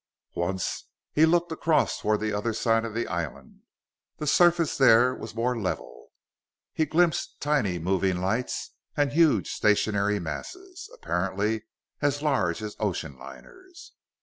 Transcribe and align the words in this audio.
Once 0.35 0.87
he 1.13 1.27
looked 1.27 1.51
across 1.51 1.99
toward 2.01 2.19
the 2.19 2.33
other 2.33 2.53
side 2.53 2.85
of 2.85 2.95
the 2.95 3.05
island. 3.07 3.61
The 4.17 4.25
surface 4.25 4.75
there 4.75 5.13
was 5.13 5.35
more 5.35 5.55
level. 5.61 6.07
He 6.73 6.87
glimpsed 6.87 7.39
tiny 7.39 7.77
moving 7.77 8.17
lights, 8.17 8.71
and 8.97 9.13
huge 9.13 9.51
stationary 9.51 10.17
masses, 10.19 10.89
apparently 10.95 11.65
as 12.01 12.23
large 12.23 12.63
as 12.63 12.75
ocean 12.79 13.15
liners. 13.19 13.91